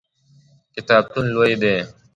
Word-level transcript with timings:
کتابتون 0.75 1.25
لوی 1.35 1.53
دی؟ 1.61 1.75